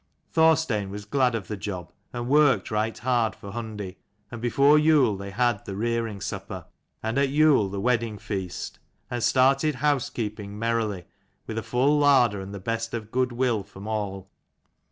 Thorstein 0.31 0.89
was 0.89 1.05
glad 1.05 1.35
of 1.35 1.47
the 1.47 1.55
job, 1.55 1.93
and 2.11 2.27
worked 2.27 2.71
right 2.71 2.97
hard 2.97 3.35
for 3.35 3.51
Hundi: 3.51 3.97
and 4.31 4.41
before 4.41 4.79
Yule 4.79 5.15
they 5.15 5.29
had 5.29 5.63
the 5.63 5.75
rearing 5.75 6.21
supper, 6.21 6.65
and 7.03 7.19
at 7.19 7.29
Yule 7.29 7.69
the 7.69 7.79
wedding 7.79 8.17
feast; 8.17 8.79
and 9.11 9.21
started 9.21 9.75
housekeeping 9.75 10.57
merrily, 10.57 11.05
with 11.45 11.59
a 11.59 11.61
full 11.61 11.99
larder 11.99 12.41
and 12.41 12.51
the 12.51 12.59
best 12.59 12.95
of 12.95 13.11
good 13.11 13.31
will 13.31 13.61
from 13.61 13.87
all. 13.87 14.31